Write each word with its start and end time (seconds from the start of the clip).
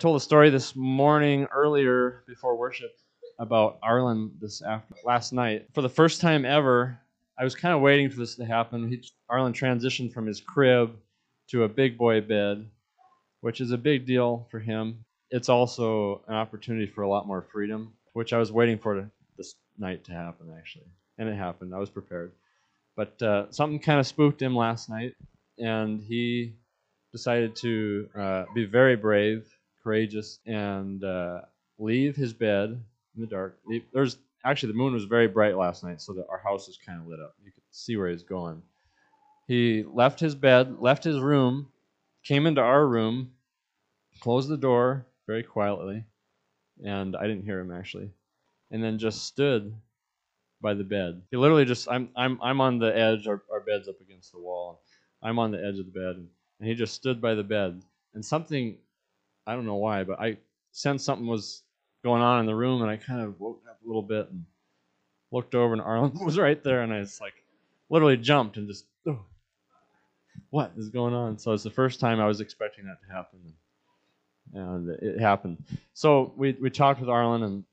told 0.00 0.16
a 0.16 0.20
story 0.20 0.48
this 0.48 0.74
morning 0.74 1.46
earlier 1.54 2.24
before 2.26 2.56
worship 2.56 2.90
about 3.38 3.78
Arlen 3.82 4.32
this 4.40 4.62
after 4.62 4.94
last 5.04 5.34
night. 5.34 5.66
For 5.74 5.82
the 5.82 5.90
first 5.90 6.22
time 6.22 6.46
ever, 6.46 6.98
I 7.38 7.44
was 7.44 7.54
kind 7.54 7.74
of 7.74 7.82
waiting 7.82 8.08
for 8.08 8.16
this 8.16 8.34
to 8.36 8.46
happen. 8.46 8.88
He, 8.88 9.04
Arlen 9.28 9.52
transitioned 9.52 10.14
from 10.14 10.26
his 10.26 10.40
crib 10.40 10.96
to 11.50 11.64
a 11.64 11.68
big 11.68 11.98
boy 11.98 12.22
bed, 12.22 12.66
which 13.42 13.60
is 13.60 13.72
a 13.72 13.78
big 13.78 14.06
deal 14.06 14.48
for 14.50 14.58
him. 14.58 15.04
It's 15.30 15.50
also 15.50 16.22
an 16.28 16.34
opportunity 16.34 16.86
for 16.86 17.02
a 17.02 17.08
lot 17.08 17.26
more 17.26 17.42
freedom, 17.42 17.92
which 18.14 18.32
I 18.32 18.38
was 18.38 18.50
waiting 18.50 18.78
for 18.78 18.94
to, 18.94 19.10
this 19.36 19.54
night 19.78 20.04
to 20.04 20.12
happen 20.12 20.46
actually, 20.56 20.86
and 21.18 21.28
it 21.28 21.36
happened. 21.36 21.74
I 21.74 21.78
was 21.78 21.90
prepared, 21.90 22.32
but 22.96 23.20
uh, 23.20 23.50
something 23.50 23.78
kind 23.78 24.00
of 24.00 24.06
spooked 24.06 24.40
him 24.40 24.56
last 24.56 24.88
night, 24.88 25.14
and 25.58 26.00
he 26.00 26.54
decided 27.12 27.54
to 27.56 28.08
uh, 28.18 28.44
be 28.54 28.64
very 28.64 28.96
brave, 28.96 29.46
courageous, 29.82 30.38
and 30.46 31.02
uh, 31.04 31.42
leave 31.78 32.16
his 32.16 32.32
bed 32.32 32.70
in 33.14 33.20
the 33.20 33.26
dark. 33.26 33.58
There's 33.92 34.18
actually 34.44 34.72
the 34.72 34.78
moon 34.78 34.94
was 34.94 35.04
very 35.04 35.28
bright 35.28 35.56
last 35.56 35.84
night, 35.84 36.00
so 36.00 36.12
that 36.14 36.26
our 36.28 36.38
house 36.38 36.66
was 36.66 36.78
kind 36.84 37.00
of 37.00 37.06
lit 37.06 37.20
up. 37.20 37.34
You 37.44 37.52
could 37.52 37.62
see 37.70 37.96
where 37.96 38.08
he's 38.08 38.22
going. 38.22 38.62
He 39.46 39.82
left 39.82 40.20
his 40.20 40.34
bed, 40.34 40.78
left 40.78 41.02
his 41.02 41.18
room, 41.18 41.68
came 42.22 42.46
into 42.46 42.60
our 42.60 42.86
room, 42.86 43.32
closed 44.20 44.48
the 44.48 44.56
door 44.56 45.06
very 45.26 45.42
quietly, 45.42 46.04
and 46.84 47.16
I 47.16 47.26
didn't 47.26 47.44
hear 47.44 47.58
him 47.58 47.72
actually, 47.72 48.10
and 48.70 48.82
then 48.82 48.98
just 48.98 49.24
stood 49.24 49.74
by 50.60 50.74
the 50.74 50.84
bed. 50.84 51.22
He 51.30 51.36
literally 51.36 51.64
just 51.64 51.88
I'm 51.90 52.10
I'm 52.16 52.38
I'm 52.42 52.60
on 52.60 52.78
the 52.78 52.96
edge. 52.96 53.26
Our 53.26 53.42
our 53.50 53.60
bed's 53.60 53.88
up 53.88 54.00
against 54.00 54.32
the 54.32 54.38
wall. 54.38 54.82
I'm 55.22 55.38
on 55.38 55.50
the 55.50 55.58
edge 55.58 55.78
of 55.78 55.86
the 55.86 55.98
bed, 56.00 56.16
and 56.16 56.68
he 56.68 56.74
just 56.74 56.94
stood 56.94 57.20
by 57.20 57.34
the 57.34 57.42
bed. 57.44 57.82
And 58.14 58.24
something 58.24 58.76
I 59.50 59.54
don't 59.54 59.66
know 59.66 59.74
why, 59.74 60.04
but 60.04 60.20
I 60.20 60.36
sensed 60.70 61.04
something 61.04 61.26
was 61.26 61.64
going 62.04 62.22
on 62.22 62.38
in 62.38 62.46
the 62.46 62.54
room, 62.54 62.82
and 62.82 62.90
I 62.90 62.96
kind 62.96 63.20
of 63.20 63.40
woke 63.40 63.64
up 63.68 63.80
a 63.82 63.86
little 63.86 64.02
bit 64.02 64.28
and 64.30 64.44
looked 65.32 65.56
over, 65.56 65.72
and 65.72 65.82
Arlen 65.82 66.12
was 66.24 66.38
right 66.38 66.62
there, 66.62 66.82
and 66.82 66.92
I 66.92 67.00
was 67.00 67.20
like, 67.20 67.34
literally 67.88 68.16
jumped 68.16 68.58
and 68.58 68.68
just, 68.68 68.84
oh, 69.08 69.24
what 70.50 70.70
is 70.76 70.88
going 70.90 71.14
on? 71.14 71.36
So 71.36 71.52
it's 71.52 71.64
the 71.64 71.70
first 71.70 71.98
time 71.98 72.20
I 72.20 72.28
was 72.28 72.40
expecting 72.40 72.84
that 72.84 72.98
to 73.04 73.12
happen, 73.12 73.40
and 74.54 74.88
it 75.02 75.20
happened. 75.20 75.64
So 75.94 76.32
we 76.36 76.52
we 76.52 76.70
talked 76.70 77.00
with 77.00 77.08
Arlen, 77.08 77.42
and 77.42 77.64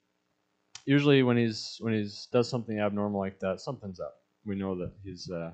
usually 0.85 1.21
when 1.21 1.37
he's 1.37 1.77
when 1.79 1.93
he's 1.93 2.27
does 2.31 2.49
something 2.49 2.79
abnormal 2.79 3.19
like 3.19 3.39
that, 3.41 3.61
something's 3.61 3.99
up. 3.99 4.15
We 4.45 4.55
know 4.55 4.73
that 4.79 4.93
he's 5.03 5.29
uh, 5.29 5.51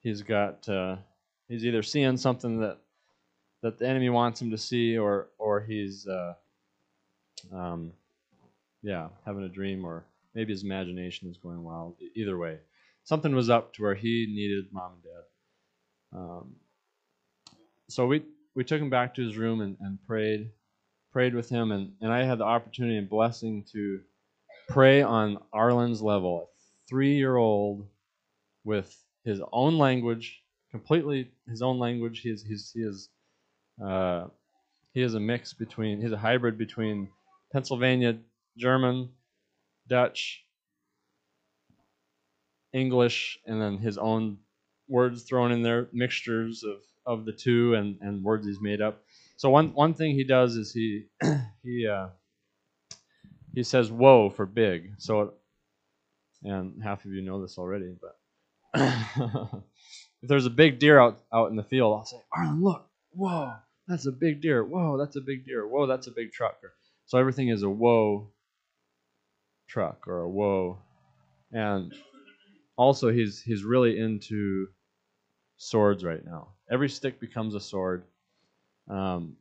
he's 0.00 0.20
got 0.20 0.68
uh, 0.68 0.96
he's 1.48 1.64
either 1.64 1.82
seeing 1.82 2.18
something 2.18 2.60
that 2.60 2.78
that 3.62 3.78
the 3.78 3.88
enemy 3.88 4.10
wants 4.10 4.40
him 4.40 4.50
to 4.50 4.58
see, 4.58 4.98
or 4.98 5.28
or 5.38 5.60
he's 5.60 6.06
uh, 6.06 6.34
um, 7.52 7.92
yeah, 8.82 9.08
having 9.24 9.44
a 9.44 9.48
dream, 9.48 9.84
or 9.84 10.04
maybe 10.34 10.52
his 10.52 10.62
imagination 10.62 11.28
is 11.28 11.36
going 11.36 11.62
wild. 11.62 11.96
Either 12.14 12.36
way, 12.38 12.58
something 13.04 13.34
was 13.34 13.50
up 13.50 13.72
to 13.74 13.82
where 13.82 13.94
he 13.94 14.26
needed 14.28 14.72
mom 14.72 14.92
and 14.92 15.02
dad. 15.02 16.18
Um, 16.18 16.56
so 17.88 18.06
we 18.06 18.22
we 18.54 18.64
took 18.64 18.80
him 18.80 18.90
back 18.90 19.14
to 19.14 19.22
his 19.22 19.36
room 19.36 19.60
and, 19.60 19.76
and 19.80 19.98
prayed, 20.06 20.50
prayed 21.12 21.34
with 21.34 21.48
him, 21.48 21.72
and, 21.72 21.92
and 22.00 22.12
I 22.12 22.24
had 22.24 22.38
the 22.38 22.44
opportunity 22.44 22.96
and 22.96 23.08
blessing 23.08 23.64
to 23.72 24.00
pray 24.68 25.02
on 25.02 25.38
Arlen's 25.52 26.02
level, 26.02 26.48
a 26.50 26.88
three-year-old 26.88 27.86
with 28.64 28.96
his 29.24 29.40
own 29.52 29.78
language, 29.78 30.42
completely 30.70 31.30
his 31.48 31.62
own 31.62 31.78
language. 31.78 32.20
He 32.20 32.30
is 32.30 32.42
he's, 32.42 32.72
he 32.72 32.80
is 32.80 33.08
uh, 33.84 34.26
he 34.92 35.02
is 35.02 35.14
a 35.14 35.20
mix 35.20 35.52
between 35.52 36.00
he's 36.00 36.12
a 36.12 36.16
hybrid 36.16 36.56
between 36.58 37.08
Pennsylvania 37.52 38.18
German, 38.56 39.10
Dutch, 39.88 40.44
English, 42.72 43.38
and 43.46 43.60
then 43.60 43.78
his 43.78 43.98
own 43.98 44.38
words 44.88 45.22
thrown 45.24 45.52
in 45.52 45.62
there, 45.62 45.88
mixtures 45.92 46.64
of, 46.64 46.78
of 47.04 47.24
the 47.24 47.32
two 47.32 47.74
and, 47.74 47.98
and 48.00 48.22
words 48.22 48.46
he's 48.46 48.60
made 48.60 48.80
up. 48.80 49.02
So 49.36 49.50
one 49.50 49.74
one 49.74 49.94
thing 49.94 50.14
he 50.14 50.24
does 50.24 50.56
is 50.56 50.72
he 50.72 51.06
he 51.62 51.86
uh, 51.86 52.08
he 53.54 53.62
says 53.62 53.90
"whoa" 53.90 54.30
for 54.30 54.46
big. 54.46 54.94
So 54.98 55.34
and 56.42 56.82
half 56.82 57.04
of 57.04 57.12
you 57.12 57.22
know 57.22 57.40
this 57.40 57.58
already, 57.58 57.94
but 58.00 58.16
if 60.22 60.28
there's 60.28 60.46
a 60.46 60.50
big 60.50 60.78
deer 60.78 60.98
out 60.98 61.18
out 61.32 61.50
in 61.50 61.56
the 61.56 61.62
field, 61.62 61.98
I'll 61.98 62.04
say, 62.04 62.20
Arlen, 62.34 62.62
look, 62.62 62.86
whoa, 63.10 63.54
that's 63.88 64.06
a 64.06 64.12
big 64.12 64.40
deer. 64.40 64.64
Whoa, 64.64 64.96
that's 64.98 65.16
a 65.16 65.20
big 65.20 65.44
deer. 65.44 65.66
Whoa, 65.66 65.86
that's 65.86 66.06
a 66.06 66.10
big 66.10 66.32
truck. 66.32 66.58
So 67.06 67.18
everything 67.18 67.48
is 67.48 67.62
a 67.62 67.70
whoa 67.70 68.30
truck 69.68 70.06
or 70.08 70.20
a 70.20 70.28
whoa. 70.28 70.78
And 71.52 71.94
also 72.76 73.10
he's 73.10 73.40
he's 73.40 73.64
really 73.64 73.98
into 73.98 74.68
swords 75.56 76.04
right 76.04 76.24
now. 76.24 76.48
Every 76.70 76.88
stick 76.88 77.20
becomes 77.20 77.54
a 77.54 77.60
sword. 77.60 78.04
Um, 78.88 79.36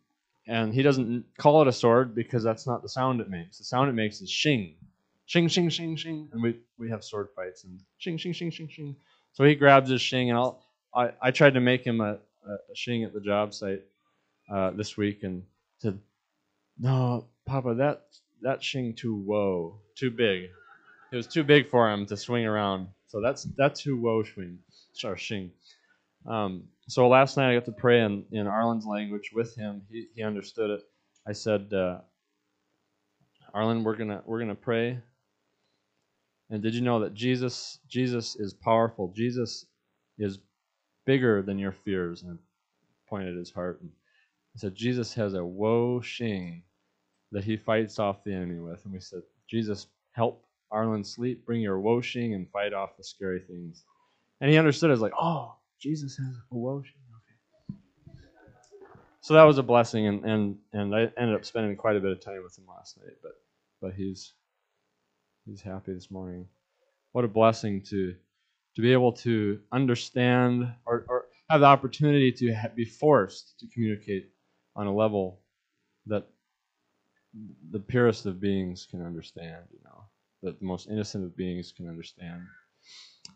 and 0.47 0.73
he 0.73 0.83
doesn't 0.83 1.25
call 1.37 1.61
it 1.63 1.67
a 1.67 1.73
sword 1.73 2.13
because 2.13 2.43
that's 2.43 2.67
not 2.67 2.83
the 2.83 2.89
sound 2.89 3.19
it 3.21 3.29
makes. 3.29 3.57
The 3.57 3.63
sound 3.63 3.89
it 3.89 3.93
makes 3.93 4.21
is 4.21 4.29
shing. 4.29 4.75
Shing, 5.25 5.47
shing, 5.47 5.69
shing, 5.69 5.95
shing. 5.95 6.29
And 6.33 6.41
we, 6.41 6.59
we 6.77 6.89
have 6.91 7.03
sword 7.03 7.29
fights 7.35 7.63
and 7.63 7.79
shing, 7.97 8.17
shing, 8.17 8.33
shing, 8.33 8.51
shing, 8.51 8.67
shing. 8.67 8.95
So 9.33 9.43
he 9.43 9.55
grabs 9.55 9.89
his 9.89 10.01
shing 10.01 10.29
and 10.29 10.37
I'll, 10.37 10.63
I, 10.93 11.11
I 11.19 11.31
tried 11.31 11.55
to 11.55 11.59
make 11.59 11.83
him 11.83 11.99
a, 11.99 12.19
a 12.47 12.75
shing 12.75 13.03
at 13.03 13.13
the 13.13 13.19
job 13.19 13.55
site 13.55 13.81
uh, 14.51 14.71
this 14.71 14.97
week 14.97 15.23
and 15.23 15.43
said, 15.79 15.99
No, 16.79 17.27
Papa, 17.45 17.75
that 17.75 18.03
that 18.41 18.63
shing 18.63 18.95
too 18.95 19.15
whoa, 19.15 19.79
too 19.95 20.11
big. 20.11 20.49
It 21.11 21.15
was 21.15 21.27
too 21.27 21.43
big 21.43 21.69
for 21.69 21.91
him 21.91 22.05
to 22.07 22.17
swing 22.17 22.45
around. 22.45 22.89
So 23.07 23.21
that's 23.21 23.43
that's 23.57 23.81
too 23.81 23.97
whoa 23.97 24.23
swing, 24.23 24.59
or 25.05 25.17
shing. 25.17 25.51
Um, 26.27 26.65
so 26.87 27.07
last 27.07 27.37
night 27.37 27.51
I 27.51 27.55
got 27.55 27.65
to 27.65 27.71
pray 27.71 28.01
in, 28.01 28.25
in 28.31 28.47
Arlen's 28.47 28.85
language 28.85 29.31
with 29.33 29.55
him. 29.55 29.83
He, 29.91 30.07
he 30.15 30.23
understood 30.23 30.71
it. 30.71 30.81
I 31.27 31.33
said, 31.33 31.73
uh, 31.73 31.99
Arlen, 33.53 33.83
we're 33.83 33.95
gonna 33.95 34.23
we're 34.25 34.39
gonna 34.39 34.55
pray. 34.55 34.99
And 36.49 36.61
did 36.63 36.75
you 36.75 36.81
know 36.81 36.99
that 37.01 37.13
Jesus 37.13 37.79
Jesus 37.89 38.35
is 38.35 38.53
powerful? 38.53 39.13
Jesus 39.15 39.65
is 40.19 40.39
bigger 41.05 41.41
than 41.41 41.59
your 41.59 41.71
fears. 41.71 42.23
And 42.23 42.37
I 42.37 42.55
pointed 43.09 43.37
his 43.37 43.51
heart 43.51 43.81
and 43.81 43.91
Said, 44.57 44.75
Jesus 44.75 45.13
has 45.15 45.33
a 45.33 45.45
whoa 45.45 46.01
shing 46.01 46.63
that 47.31 47.43
he 47.43 47.57
fights 47.57 47.99
off 47.99 48.23
the 48.23 48.33
enemy 48.33 48.59
with. 48.59 48.83
And 48.85 48.93
we 48.93 48.99
said, 49.01 49.21
Jesus, 49.49 49.87
help 50.11 50.45
Arlen 50.71 51.03
sleep, 51.03 51.45
bring 51.45 51.61
your 51.61 51.79
whoa 51.79 52.01
shing 52.01 52.33
and 52.33 52.49
fight 52.49 52.73
off 52.73 52.97
the 52.97 53.03
scary 53.03 53.41
things. 53.41 53.83
And 54.39 54.49
he 54.49 54.57
understood. 54.57 54.89
I 54.89 54.93
was 54.93 55.01
like, 55.01 55.13
oh, 55.19 55.55
Jesus 55.79 56.17
has 56.17 56.35
a 56.51 56.55
whoa 56.55 56.81
shing. 56.81 56.93
Okay. 57.17 57.79
So 59.21 59.33
that 59.33 59.43
was 59.43 59.57
a 59.57 59.63
blessing, 59.63 60.07
and, 60.07 60.23
and, 60.23 60.57
and 60.71 60.95
I 60.95 61.11
ended 61.17 61.35
up 61.35 61.45
spending 61.45 61.75
quite 61.75 61.95
a 61.95 61.99
bit 61.99 62.11
of 62.11 62.21
time 62.21 62.43
with 62.43 62.57
him 62.57 62.65
last 62.67 62.97
night. 62.97 63.15
But 63.21 63.31
but 63.81 63.93
he's 63.93 64.33
he's 65.45 65.61
happy 65.61 65.93
this 65.93 66.09
morning. 66.09 66.47
What 67.11 67.25
a 67.25 67.27
blessing 67.27 67.81
to 67.89 68.15
to 68.75 68.81
be 68.81 68.93
able 68.93 69.13
to 69.13 69.59
understand 69.71 70.71
or, 70.85 71.05
or 71.07 71.25
have 71.49 71.61
the 71.61 71.65
opportunity 71.65 72.31
to 72.31 72.55
be 72.75 72.85
forced 72.85 73.59
to 73.59 73.67
communicate 73.67 74.29
on 74.75 74.87
a 74.87 74.93
level 74.93 75.39
that 76.07 76.27
the 77.71 77.79
purest 77.79 78.25
of 78.25 78.39
beings 78.39 78.87
can 78.89 79.05
understand, 79.05 79.63
you 79.71 79.79
know, 79.83 80.03
that 80.43 80.59
the 80.59 80.65
most 80.65 80.89
innocent 80.89 81.23
of 81.23 81.35
beings 81.35 81.73
can 81.75 81.87
understand. 81.87 82.41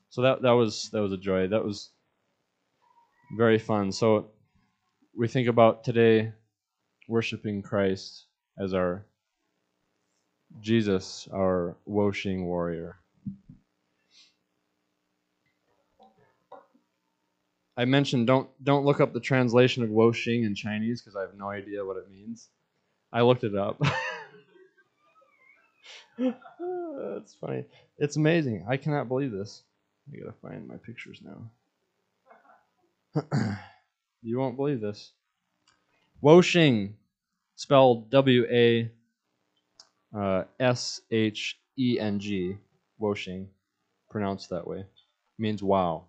So 0.10 0.22
that 0.22 0.42
that 0.42 0.52
was 0.52 0.90
that 0.92 1.02
was 1.02 1.12
a 1.12 1.18
joy. 1.18 1.48
That 1.48 1.64
was 1.64 1.92
very 3.38 3.60
fun. 3.60 3.92
So 3.92 4.32
we 5.16 5.28
think 5.28 5.48
about 5.48 5.84
today 5.84 6.34
worshiping 7.08 7.62
Christ 7.62 8.26
as 8.58 8.74
our 8.74 9.06
Jesus, 10.62 11.28
our 11.34 11.78
Woshing 11.88 12.44
warrior. 12.46 12.98
I 17.80 17.86
mentioned 17.86 18.28
don't 18.28 18.50
don't 18.62 18.84
look 18.84 19.00
up 19.00 19.14
the 19.14 19.22
translation 19.22 19.84
of 19.84 19.90
Woshing 19.90 20.44
in 20.46 20.54
Chinese 20.54 21.02
because 21.02 21.16
I 21.16 21.22
have 21.22 21.34
no 21.38 21.50
idea 21.50 21.86
what 21.86 21.96
it 21.96 22.12
means. 22.12 22.50
I 23.14 23.22
looked 23.22 23.46
it 23.46 23.56
up. 23.56 23.80
That's 26.20 27.34
funny. 27.36 27.64
It's 27.98 28.18
amazing. 28.18 28.66
I 28.68 28.76
cannot 28.76 29.08
believe 29.08 29.32
this. 29.32 29.64
I 30.12 30.18
gotta 30.18 30.36
find 30.42 30.68
my 30.68 30.76
pictures 30.76 31.22
now. 31.24 31.50
you 34.22 34.38
won't 34.38 34.58
believe 34.58 34.82
this. 34.82 35.14
Woshing, 36.22 36.96
spelled 37.56 38.10
W 38.10 38.46
A 38.52 38.92
uh, 40.14 40.44
S 40.60 41.00
H 41.12 41.58
E 41.78 41.98
N 41.98 42.20
G, 42.20 42.58
Woshing, 43.00 43.48
pronounced 44.10 44.50
that 44.50 44.68
way, 44.68 44.84
means 45.38 45.64
wow 45.64 46.08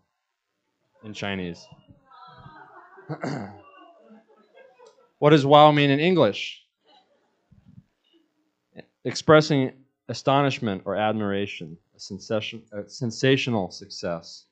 in 1.05 1.15
Chinese. 1.15 1.67
what 5.19 5.31
does 5.31 5.47
wow 5.47 5.73
mean 5.73 5.91
in 5.91 6.01
English? 6.01 6.61
expressing 9.05 9.73
astonishment 10.09 10.83
or 10.85 10.97
admiration, 10.97 11.77
a, 11.97 12.01
sensation, 12.01 12.63
a 12.73 12.89
sensational 12.89 13.71
success. 13.71 14.47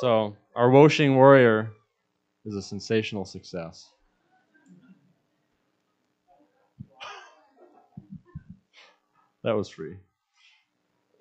So, 0.00 0.36
our 0.56 0.70
Woshing 0.70 1.14
warrior 1.14 1.70
is 2.44 2.54
a 2.54 2.62
sensational 2.62 3.24
success. 3.24 3.88
that 9.44 9.52
was 9.52 9.68
free. 9.68 9.96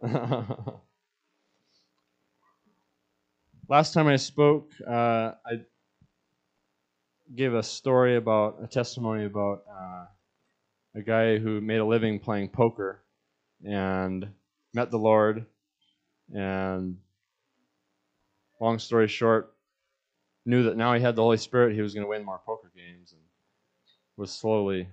Last 3.72 3.94
time 3.94 4.08
I 4.08 4.18
spoke, 4.18 4.70
uh, 4.86 5.32
I 5.46 5.62
gave 7.34 7.54
a 7.54 7.64
story 7.64 8.18
about 8.18 8.58
a 8.62 8.68
testimony 8.68 9.24
about 9.24 9.64
uh, 9.72 10.08
a 10.94 11.02
guy 11.02 11.38
who 11.38 11.62
made 11.62 11.78
a 11.78 11.86
living 11.86 12.20
playing 12.20 12.50
poker 12.50 13.02
and 13.64 14.28
met 14.74 14.92
the 14.92 15.00
Lord. 15.00 15.46
And 16.36 16.98
long 18.60 18.78
story 18.78 19.08
short, 19.08 19.56
knew 20.46 20.64
that 20.64 20.76
now 20.76 20.94
he 20.94 21.00
had 21.00 21.16
the 21.16 21.24
Holy 21.24 21.38
Spirit, 21.38 21.74
he 21.74 21.82
was 21.82 21.94
going 21.94 22.04
to 22.04 22.10
win 22.10 22.26
more 22.26 22.42
poker 22.46 22.74
games, 22.76 23.14
and 23.14 23.22
was 24.18 24.34
slowly 24.34 24.86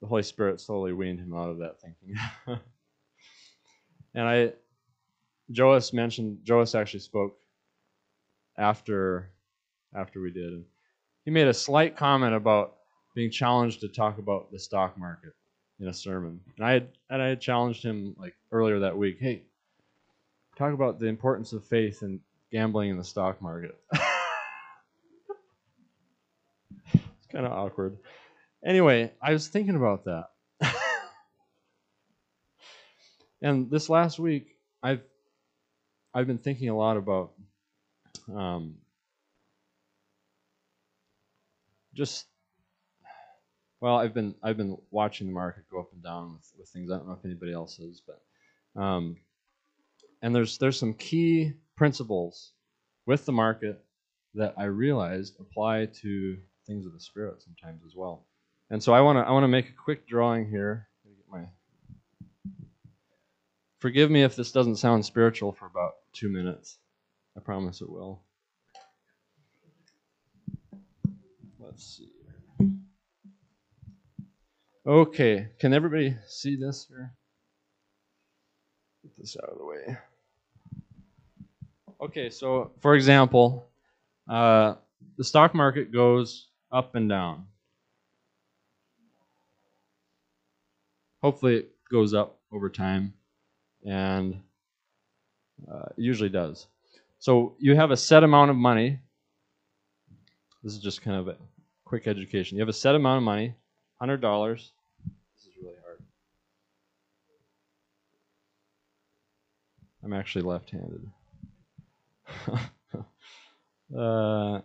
the 0.00 0.08
Holy 0.08 0.24
Spirit 0.24 0.60
slowly 0.60 0.92
weaned 0.92 1.20
him 1.20 1.32
out 1.32 1.50
of 1.50 1.58
that 1.58 1.80
thinking. 1.80 2.16
and 4.14 4.28
I 4.28 4.54
Joas 5.50 5.92
mentioned 5.92 6.38
Joas 6.44 6.74
actually 6.74 7.00
spoke 7.00 7.36
after 8.56 9.30
after 9.94 10.20
we 10.20 10.30
did. 10.30 10.52
And 10.52 10.64
he 11.24 11.30
made 11.30 11.46
a 11.46 11.54
slight 11.54 11.96
comment 11.96 12.34
about 12.34 12.76
being 13.14 13.30
challenged 13.30 13.80
to 13.80 13.88
talk 13.88 14.18
about 14.18 14.50
the 14.50 14.58
stock 14.58 14.98
market 14.98 15.32
in 15.80 15.88
a 15.88 15.94
sermon. 15.94 16.40
And 16.56 16.66
I 16.66 16.72
had 16.72 16.88
and 17.10 17.22
I 17.22 17.28
had 17.28 17.40
challenged 17.40 17.84
him 17.84 18.16
like 18.18 18.34
earlier 18.50 18.80
that 18.80 18.96
week, 18.96 19.18
hey, 19.20 19.42
talk 20.56 20.72
about 20.72 20.98
the 20.98 21.06
importance 21.06 21.52
of 21.52 21.64
faith 21.66 22.02
and 22.02 22.20
gambling 22.50 22.90
in 22.90 22.96
the 22.96 23.04
stock 23.04 23.40
market. 23.42 23.78
it's 26.92 27.26
kind 27.30 27.46
of 27.46 27.52
awkward. 27.52 27.98
Anyway, 28.64 29.12
I 29.20 29.32
was 29.32 29.48
thinking 29.48 29.76
about 29.76 30.04
that. 30.04 30.30
and 33.42 33.70
this 33.70 33.90
last 33.90 34.18
week, 34.18 34.56
I've 34.82 35.02
I've 36.14 36.26
been 36.26 36.38
thinking 36.38 36.68
a 36.68 36.76
lot 36.76 36.96
about 36.96 37.32
um, 38.32 38.76
just 41.94 42.26
well, 43.80 43.96
I've 43.96 44.14
been 44.14 44.34
I've 44.42 44.56
been 44.56 44.78
watching 44.90 45.26
the 45.26 45.32
market 45.32 45.64
go 45.70 45.80
up 45.80 45.92
and 45.92 46.02
down 46.02 46.34
with, 46.34 46.52
with 46.58 46.68
things. 46.68 46.90
I 46.90 46.96
don't 46.96 47.08
know 47.08 47.14
if 47.14 47.24
anybody 47.24 47.52
else 47.52 47.78
is, 47.80 48.00
but 48.06 48.80
um, 48.80 49.16
and 50.22 50.34
there's 50.34 50.56
there's 50.58 50.78
some 50.78 50.94
key 50.94 51.52
principles 51.76 52.52
with 53.06 53.26
the 53.26 53.32
market 53.32 53.84
that 54.34 54.54
I 54.56 54.64
realized 54.64 55.36
apply 55.40 55.86
to 55.86 56.38
things 56.66 56.86
of 56.86 56.92
the 56.92 57.00
spirit 57.00 57.42
sometimes 57.42 57.82
as 57.84 57.94
well. 57.94 58.24
And 58.70 58.82
so 58.82 58.94
I 58.94 59.00
want 59.00 59.18
to 59.18 59.22
I 59.22 59.32
want 59.32 59.44
to 59.44 59.48
make 59.48 59.68
a 59.68 59.72
quick 59.72 60.06
drawing 60.06 60.48
here. 60.48 60.88
Forgive 63.80 64.10
me 64.10 64.22
if 64.22 64.34
this 64.34 64.50
doesn't 64.50 64.76
sound 64.76 65.04
spiritual 65.04 65.52
for 65.52 65.66
about 65.66 65.92
two 66.14 66.30
minutes. 66.30 66.78
I 67.36 67.40
promise 67.40 67.80
it 67.80 67.90
will. 67.90 68.22
Let's 71.58 71.84
see. 71.84 72.10
Okay, 74.86 75.48
can 75.58 75.72
everybody 75.72 76.14
see 76.26 76.56
this 76.56 76.86
here? 76.88 77.14
Get 79.02 79.16
this 79.18 79.36
out 79.42 79.48
of 79.48 79.58
the 79.58 79.64
way. 79.64 79.96
Okay, 82.02 82.30
so 82.30 82.72
for 82.80 82.94
example, 82.94 83.66
uh, 84.28 84.74
the 85.16 85.24
stock 85.24 85.54
market 85.54 85.90
goes 85.90 86.48
up 86.70 86.94
and 86.94 87.08
down. 87.08 87.46
Hopefully, 91.22 91.56
it 91.56 91.70
goes 91.90 92.12
up 92.12 92.38
over 92.52 92.68
time 92.68 93.14
and 93.84 94.40
uh, 95.70 95.86
usually 95.96 96.28
does. 96.28 96.66
So 97.18 97.54
you 97.58 97.74
have 97.76 97.90
a 97.90 97.96
set 97.96 98.22
amount 98.24 98.50
of 98.50 98.56
money. 98.56 98.98
This 100.62 100.74
is 100.74 100.78
just 100.78 101.02
kind 101.02 101.16
of 101.16 101.28
a 101.28 101.36
quick 101.84 102.06
education. 102.06 102.56
You 102.56 102.62
have 102.62 102.68
a 102.68 102.72
set 102.72 102.94
amount 102.94 103.18
of 103.18 103.24
money, 103.24 103.54
hundred 103.98 104.20
dollars. 104.20 104.72
This 105.36 105.46
is 105.46 105.52
really 105.62 105.76
hard. 105.84 106.02
I'm 110.02 110.12
actually 110.12 110.42
left-handed. 110.42 111.10
uh, 113.96 114.60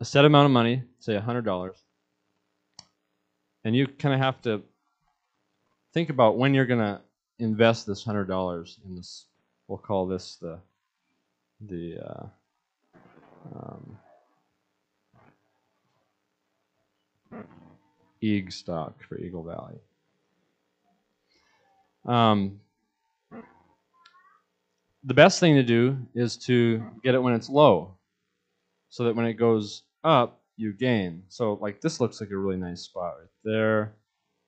a 0.00 0.04
set 0.04 0.24
amount 0.24 0.46
of 0.46 0.52
money, 0.52 0.82
say 0.98 1.16
hundred 1.18 1.44
dollars, 1.44 1.76
and 3.64 3.74
you 3.76 3.86
kind 3.86 4.14
of 4.14 4.20
have 4.20 4.40
to 4.42 4.62
think 5.92 6.10
about 6.10 6.38
when 6.38 6.54
you're 6.54 6.66
gonna 6.66 7.00
invest 7.38 7.86
this 7.86 8.04
hundred 8.04 8.26
dollars 8.26 8.78
in 8.84 8.96
this, 8.96 9.26
we'll 9.72 9.78
call 9.78 10.06
this 10.06 10.36
the 10.36 10.58
the 11.62 11.96
uh, 11.98 12.26
um, 13.56 13.96
stock 18.50 19.02
for 19.08 19.18
Eagle 19.18 19.42
Valley. 19.42 19.78
Um, 22.04 22.60
the 25.04 25.14
best 25.14 25.40
thing 25.40 25.54
to 25.54 25.62
do 25.62 25.96
is 26.14 26.36
to 26.48 26.84
get 27.02 27.14
it 27.14 27.22
when 27.22 27.32
it's 27.32 27.48
low, 27.48 27.96
so 28.90 29.04
that 29.04 29.16
when 29.16 29.24
it 29.24 29.34
goes 29.34 29.84
up, 30.04 30.42
you 30.58 30.74
gain. 30.74 31.22
So, 31.28 31.54
like 31.54 31.80
this 31.80 31.98
looks 31.98 32.20
like 32.20 32.30
a 32.30 32.36
really 32.36 32.58
nice 32.58 32.82
spot 32.82 33.14
right 33.18 33.30
there. 33.42 33.94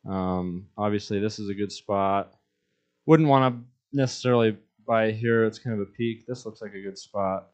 Um, 0.06 0.66
obviously, 0.76 1.18
this 1.18 1.38
is 1.38 1.48
a 1.48 1.54
good 1.54 1.72
spot 1.72 2.34
wouldn't 3.06 3.28
want 3.28 3.54
to 3.54 3.96
necessarily 3.96 4.56
buy 4.86 5.12
here. 5.12 5.44
It's 5.44 5.58
kind 5.58 5.74
of 5.74 5.86
a 5.86 5.90
peak. 5.90 6.26
This 6.26 6.44
looks 6.46 6.62
like 6.62 6.74
a 6.74 6.82
good 6.82 6.98
spot. 6.98 7.48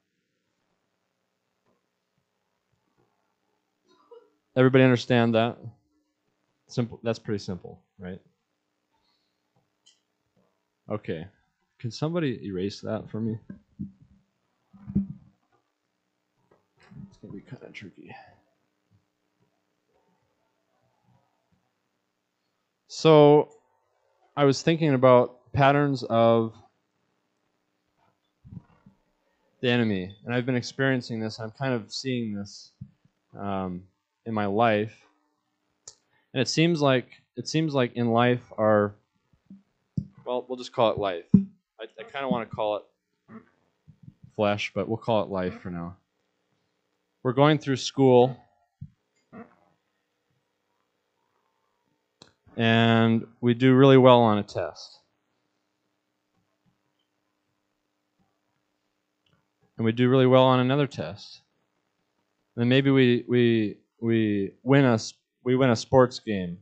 Everybody 4.56 4.84
understand 4.84 5.34
that? 5.34 5.56
Simple. 6.66 7.00
That's 7.02 7.18
pretty 7.18 7.38
simple, 7.38 7.80
right? 7.98 8.20
Okay. 10.90 11.26
Can 11.78 11.90
somebody 11.90 12.44
erase 12.44 12.80
that 12.80 13.08
for 13.10 13.20
me? 13.20 13.38
It's 17.08 17.16
going 17.22 17.32
to 17.32 17.38
be 17.38 17.40
kind 17.40 17.62
of 17.62 17.72
tricky. 17.72 18.14
So 22.88 23.50
I 24.36 24.44
was 24.44 24.62
thinking 24.62 24.94
about 24.94 25.52
patterns 25.52 26.02
of 26.02 26.54
the 29.60 29.68
enemy, 29.68 30.14
and 30.24 30.34
I've 30.34 30.46
been 30.46 30.56
experiencing 30.56 31.20
this. 31.20 31.38
I'm 31.38 31.50
kind 31.50 31.74
of 31.74 31.92
seeing 31.92 32.34
this 32.34 32.72
um, 33.38 33.82
in 34.26 34.34
my 34.34 34.46
life, 34.46 34.96
and 36.32 36.40
it 36.40 36.48
seems 36.48 36.80
like 36.80 37.08
it 37.36 37.48
seems 37.48 37.74
like 37.74 37.94
in 37.94 38.08
life 38.08 38.52
our 38.58 38.94
well, 40.24 40.44
we'll 40.48 40.56
just 40.58 40.72
call 40.72 40.90
it 40.92 40.98
life. 40.98 41.24
I, 41.34 41.84
I 41.98 42.02
kind 42.04 42.24
of 42.24 42.30
want 42.30 42.48
to 42.48 42.54
call 42.54 42.76
it 42.76 42.82
flesh, 44.36 44.72
but 44.74 44.88
we'll 44.88 44.96
call 44.96 45.22
it 45.22 45.28
life 45.28 45.60
for 45.60 45.70
now. 45.70 45.96
We're 47.22 47.32
going 47.32 47.58
through 47.58 47.76
school, 47.76 48.36
and 52.56 53.26
we 53.40 53.52
do 53.54 53.74
really 53.74 53.98
well 53.98 54.20
on 54.20 54.38
a 54.38 54.42
test. 54.42 54.99
And 59.80 59.86
we 59.86 59.92
do 59.92 60.10
really 60.10 60.26
well 60.26 60.44
on 60.44 60.60
another 60.60 60.86
test. 60.86 61.40
Then 62.54 62.68
maybe 62.68 62.90
we 62.90 63.24
we 63.26 63.78
we 63.98 64.52
win 64.62 64.84
a 64.84 64.98
we 65.42 65.56
win 65.56 65.70
a 65.70 65.76
sports 65.76 66.20
game, 66.20 66.58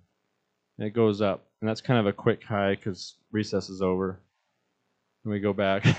and 0.79 0.87
it 0.87 0.91
goes 0.91 1.21
up, 1.21 1.45
and 1.61 1.69
that's 1.69 1.81
kind 1.81 1.99
of 1.99 2.07
a 2.07 2.13
quick 2.13 2.45
high 2.45 2.77
because 2.77 3.17
recess 3.33 3.71
is 3.71 3.83
over, 3.83 4.21
and 5.25 5.33
we 5.33 5.41
go 5.41 5.53
back. 5.53 5.85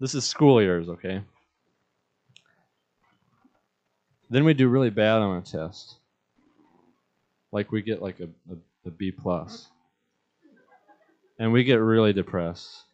this 0.00 0.16
is 0.16 0.24
school 0.24 0.60
years, 0.60 0.88
okay? 0.88 1.22
Then 4.28 4.44
we 4.44 4.54
do 4.54 4.66
really 4.66 4.90
bad 4.90 5.18
on 5.18 5.38
a 5.38 5.40
test, 5.40 5.98
like 7.52 7.70
we 7.70 7.80
get 7.80 8.02
like 8.02 8.18
a, 8.18 8.28
a, 8.52 8.88
a 8.88 8.90
B 8.90 9.12
plus, 9.12 9.68
and 11.38 11.52
we 11.52 11.62
get 11.62 11.76
really 11.76 12.12
depressed 12.12 12.86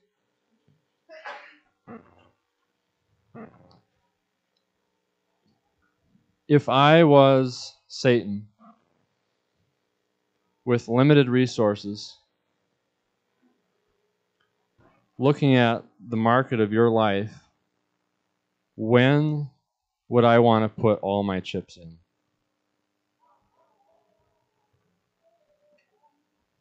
if 6.48 6.68
I 6.68 7.04
was 7.04 7.74
Satan 7.88 8.46
with 10.64 10.88
limited 10.88 11.28
resources, 11.28 12.16
looking 15.18 15.56
at 15.56 15.84
the 16.08 16.16
market 16.16 16.60
of 16.60 16.72
your 16.72 16.90
life, 16.90 17.32
when 18.76 19.48
would 20.08 20.24
I 20.24 20.38
want 20.38 20.64
to 20.64 20.82
put 20.82 21.00
all 21.00 21.22
my 21.22 21.40
chips 21.40 21.76
in? 21.76 21.98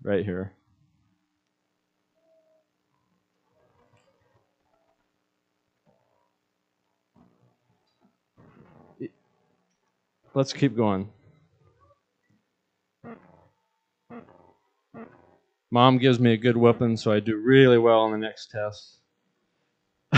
Right 0.02 0.26
here. 0.26 0.54
Let's 10.36 10.52
keep 10.52 10.76
going. 10.76 11.10
Mom 15.70 15.98
gives 15.98 16.20
me 16.20 16.34
a 16.34 16.38
good 16.38 16.58
whooping, 16.58 16.98
so 16.98 17.12
I 17.12 17.20
do 17.20 17.38
really 17.38 17.78
well 17.78 18.02
on 18.02 18.12
the 18.12 18.18
next 18.18 18.52
test. 18.52 18.98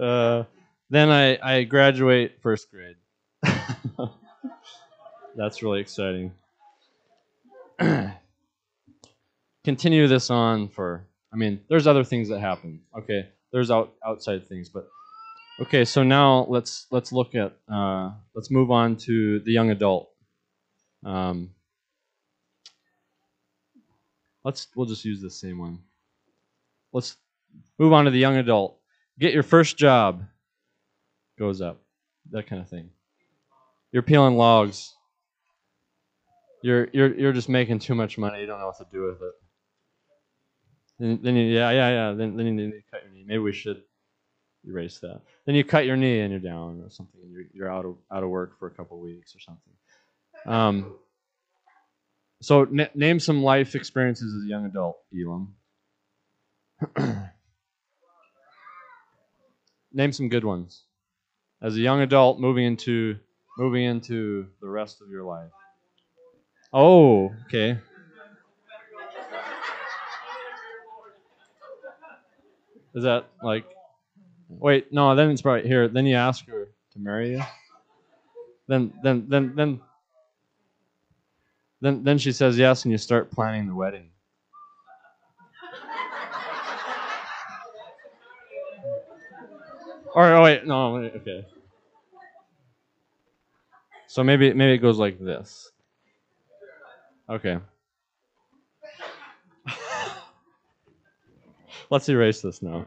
uh, 0.00 0.44
then 0.90 1.10
I, 1.10 1.38
I 1.42 1.64
graduate 1.64 2.40
first 2.40 2.68
grade. 2.70 2.96
That's 5.36 5.62
really 5.62 5.80
exciting. 5.80 6.32
Continue 9.64 10.08
this 10.08 10.30
on 10.30 10.68
for, 10.68 11.04
mean, 11.38 11.60
there's 11.68 11.86
other 11.86 12.04
things 12.04 12.28
that 12.28 12.40
happen. 12.40 12.80
Okay, 12.96 13.28
there's 13.52 13.70
out, 13.70 13.94
outside 14.04 14.46
things, 14.48 14.68
but 14.68 14.88
okay. 15.60 15.84
So 15.84 16.02
now 16.02 16.46
let's 16.48 16.86
let's 16.90 17.12
look 17.12 17.34
at 17.34 17.56
uh, 17.72 18.10
let's 18.34 18.50
move 18.50 18.70
on 18.70 18.96
to 18.96 19.40
the 19.40 19.52
young 19.52 19.70
adult. 19.70 20.10
Um, 21.04 21.50
let's 24.44 24.68
we'll 24.74 24.86
just 24.86 25.04
use 25.04 25.20
the 25.20 25.30
same 25.30 25.58
one. 25.58 25.78
Let's 26.92 27.16
move 27.78 27.92
on 27.92 28.04
to 28.06 28.10
the 28.10 28.18
young 28.18 28.36
adult. 28.36 28.78
Get 29.18 29.32
your 29.32 29.42
first 29.42 29.76
job 29.76 30.24
goes 31.38 31.60
up, 31.60 31.80
that 32.30 32.46
kind 32.46 32.60
of 32.60 32.68
thing. 32.68 32.90
You're 33.92 34.02
peeling 34.02 34.36
logs. 34.36 34.94
You're 36.62 36.88
you're 36.92 37.14
you're 37.14 37.32
just 37.32 37.48
making 37.48 37.78
too 37.78 37.94
much 37.94 38.18
money. 38.18 38.40
You 38.40 38.46
don't 38.46 38.58
know 38.58 38.66
what 38.66 38.78
to 38.78 38.86
do 38.92 39.04
with 39.04 39.22
it. 39.22 39.32
Then, 40.98 41.20
then 41.22 41.36
you, 41.36 41.44
yeah 41.44 41.70
yeah 41.70 41.88
yeah. 41.90 42.12
Then 42.12 42.36
then 42.36 42.58
you 42.58 42.82
cut 42.90 43.02
your 43.04 43.12
knee. 43.12 43.24
Maybe 43.26 43.38
we 43.38 43.52
should 43.52 43.82
erase 44.66 44.98
that. 44.98 45.20
Then 45.46 45.54
you 45.54 45.64
cut 45.64 45.86
your 45.86 45.96
knee 45.96 46.20
and 46.20 46.30
you're 46.30 46.40
down 46.40 46.82
or 46.84 46.90
something. 46.90 47.20
You're 47.30 47.44
you're 47.52 47.70
out 47.72 47.84
of 47.84 47.96
out 48.12 48.22
of 48.22 48.30
work 48.30 48.58
for 48.58 48.66
a 48.66 48.70
couple 48.70 48.98
weeks 49.00 49.34
or 49.34 49.40
something. 49.40 49.72
Um. 50.46 50.96
So 52.40 52.62
n- 52.62 52.90
name 52.94 53.18
some 53.18 53.42
life 53.42 53.74
experiences 53.74 54.32
as 54.34 54.44
a 54.44 54.48
young 54.48 54.66
adult, 54.66 54.98
Elam. 55.12 55.54
name 59.92 60.12
some 60.12 60.28
good 60.28 60.44
ones 60.44 60.82
as 61.62 61.76
a 61.76 61.80
young 61.80 62.00
adult 62.00 62.38
moving 62.38 62.64
into 62.64 63.18
moving 63.58 63.84
into 63.84 64.46
the 64.60 64.68
rest 64.68 65.00
of 65.02 65.10
your 65.10 65.24
life. 65.24 65.50
Oh, 66.72 67.34
okay. 67.46 67.78
Is 72.98 73.04
that 73.04 73.26
like 73.44 73.64
wait, 74.48 74.92
no, 74.92 75.14
then 75.14 75.30
it's 75.30 75.44
right 75.44 75.64
here, 75.64 75.86
then 75.86 76.04
you 76.04 76.16
ask 76.16 76.44
her 76.48 76.66
to 76.90 76.98
marry 76.98 77.30
you? 77.30 77.42
Then 78.66 78.92
then 79.04 79.26
then 79.28 79.54
then 79.54 79.80
then 81.80 82.02
then 82.02 82.18
she 82.18 82.32
says 82.32 82.58
yes 82.58 82.84
and 82.84 82.90
you 82.90 82.98
start 82.98 83.30
planning 83.30 83.68
the 83.68 83.74
wedding. 83.76 84.10
Or 90.12 90.34
oh 90.34 90.42
wait, 90.42 90.66
no, 90.66 90.96
okay. 90.96 91.46
So 94.08 94.24
maybe 94.24 94.52
maybe 94.54 94.72
it 94.72 94.78
goes 94.78 94.98
like 94.98 95.20
this. 95.20 95.70
Okay. 97.30 97.58
Let's 101.90 102.08
erase 102.08 102.42
this 102.42 102.60
now. 102.60 102.86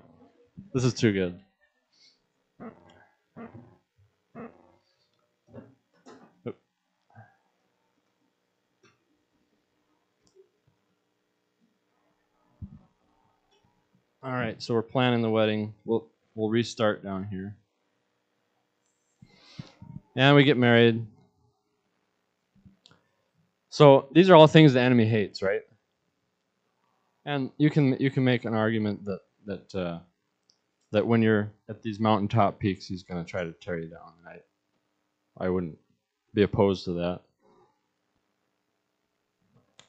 This 0.73 0.83
is 0.83 0.93
too 0.93 1.11
good. 1.11 1.39
All 14.23 14.31
right, 14.31 14.61
so 14.61 14.75
we're 14.75 14.83
planning 14.83 15.23
the 15.23 15.31
wedding. 15.31 15.73
We'll 15.83 16.07
we'll 16.35 16.49
restart 16.49 17.03
down 17.03 17.23
here. 17.23 17.55
And 20.15 20.35
we 20.35 20.43
get 20.43 20.57
married. 20.57 21.07
So 23.69 24.09
these 24.11 24.29
are 24.29 24.35
all 24.35 24.45
things 24.45 24.73
the 24.73 24.81
enemy 24.81 25.05
hates, 25.05 25.41
right? 25.41 25.61
And 27.25 27.51
you 27.57 27.69
can 27.69 27.97
you 27.99 28.09
can 28.11 28.23
make 28.23 28.45
an 28.45 28.53
argument 28.53 29.05
that 29.05 29.19
that 29.45 29.75
uh, 29.75 29.99
that 30.91 31.05
when 31.05 31.21
you're 31.21 31.51
at 31.69 31.81
these 31.81 31.99
mountaintop 31.99 32.59
peaks, 32.59 32.87
he's 32.87 33.03
going 33.03 33.23
to 33.23 33.29
try 33.29 33.43
to 33.43 33.51
tear 33.53 33.79
you 33.79 33.89
down. 33.89 34.13
And 34.19 34.41
I 35.39 35.45
I 35.45 35.49
wouldn't 35.49 35.77
be 36.33 36.43
opposed 36.43 36.85
to 36.85 36.93
that. 36.93 37.21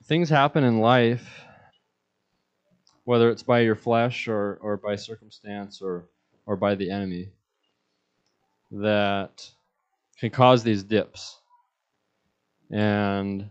Things 0.05 0.29
happen 0.29 0.65
in 0.65 0.81
life, 0.81 1.45
whether 3.05 3.31
it's 3.31 3.43
by 3.43 3.61
your 3.61 3.77
flesh 3.77 4.29
or, 4.29 4.59
or 4.61 4.77
by 4.77 4.97
circumstance 4.97 5.83
or 5.83 6.07
or 6.47 6.57
by 6.57 6.75
the 6.75 6.91
enemy, 6.91 7.31
that 8.73 9.49
can 10.19 10.31
cause 10.31 10.63
these 10.63 10.83
dips. 10.83 11.39
And 12.71 13.49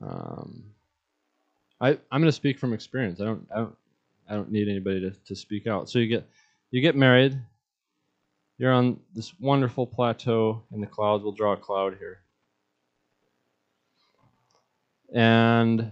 um, 0.00 0.69
I, 1.80 1.90
I'm 2.10 2.20
going 2.20 2.24
to 2.24 2.32
speak 2.32 2.58
from 2.58 2.72
experience. 2.72 3.20
I 3.20 3.24
don't, 3.24 3.46
I 3.54 3.58
don't, 3.58 3.76
I 4.28 4.34
don't 4.34 4.52
need 4.52 4.68
anybody 4.68 5.00
to, 5.00 5.10
to 5.10 5.34
speak 5.34 5.66
out. 5.66 5.88
So 5.88 5.98
you 5.98 6.06
get, 6.06 6.28
you 6.70 6.80
get 6.80 6.94
married. 6.94 7.40
You're 8.58 8.72
on 8.72 9.00
this 9.14 9.32
wonderful 9.40 9.86
plateau 9.86 10.62
in 10.72 10.80
the 10.80 10.86
clouds. 10.86 11.24
We'll 11.24 11.32
draw 11.32 11.54
a 11.54 11.56
cloud 11.56 11.96
here. 11.98 12.20
And 15.14 15.90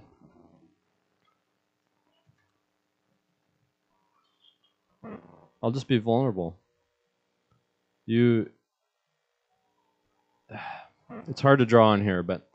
I'll 5.62 5.70
just 5.70 5.88
be 5.88 5.98
vulnerable. 5.98 6.56
You, 8.04 8.50
it's 11.28 11.40
hard 11.40 11.60
to 11.60 11.66
draw 11.66 11.88
on 11.88 12.02
here, 12.02 12.22
but 12.22 12.48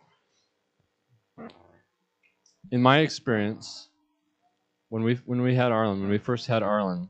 in 2.72 2.82
my 2.82 3.00
experience, 3.00 3.90
when 4.90 5.04
we 5.04 5.16
when 5.26 5.42
we 5.42 5.56
had 5.56 5.72
Arlen, 5.72 6.02
when 6.02 6.10
we 6.10 6.18
first 6.18 6.48
had 6.48 6.64
Arlen, 6.64 7.10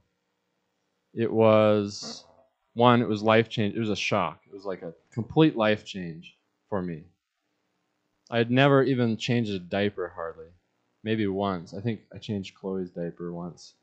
it 1.14 1.32
was 1.32 2.26
one, 2.74 3.02
it 3.02 3.08
was 3.08 3.22
life 3.22 3.50
change. 3.50 3.76
It 3.76 3.80
was 3.80 3.90
a 3.90 3.96
shock. 3.96 4.42
It 4.48 4.54
was 4.54 4.66
like 4.66 4.82
a 4.82 4.94
complete 5.12 5.56
life 5.56 5.86
change 5.86 6.38
for 6.70 6.82
me. 6.82 7.04
I 8.32 8.38
had 8.38 8.50
never 8.50 8.84
even 8.84 9.18
changed 9.18 9.52
a 9.52 9.60
diaper 9.60 10.12
hardly, 10.16 10.48
maybe 11.04 11.28
once. 11.28 11.74
I 11.74 11.82
think 11.82 12.02
I 12.14 12.18
changed 12.18 12.56
Chloe's 12.56 12.90
diaper 12.90 13.32
once, 13.32 13.74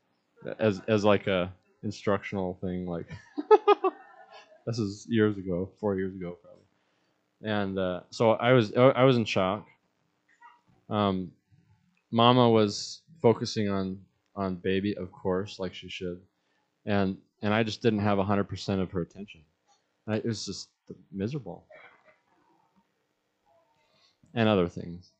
as 0.59 0.81
as 0.87 1.05
like 1.05 1.27
a 1.27 1.53
instructional 1.83 2.57
thing. 2.61 2.85
Like 2.85 3.07
this 4.65 4.77
is 4.79 5.05
years 5.07 5.37
ago, 5.37 5.69
four 5.79 5.95
years 5.95 6.13
ago 6.15 6.37
probably. 6.41 6.57
And 7.43 7.79
uh, 7.79 8.01
so 8.09 8.31
I 8.31 8.51
was 8.53 8.73
I 8.75 9.03
was 9.03 9.17
in 9.17 9.25
shock. 9.25 9.67
Um, 10.89 11.31
Mama 12.11 12.49
was 12.49 13.01
focusing 13.21 13.69
on 13.69 13.99
on 14.35 14.55
baby, 14.55 14.95
of 14.95 15.11
course, 15.11 15.59
like 15.59 15.73
she 15.73 15.89
should, 15.89 16.21
and 16.85 17.17
and 17.41 17.53
I 17.53 17.63
just 17.63 17.81
didn't 17.81 17.99
have 17.99 18.17
hundred 18.19 18.45
percent 18.45 18.81
of 18.81 18.91
her 18.91 19.01
attention. 19.01 19.41
I, 20.07 20.15
it 20.15 20.25
was 20.25 20.45
just 20.45 20.69
miserable, 21.11 21.65
and 24.33 24.47
other 24.47 24.67
things. 24.67 25.11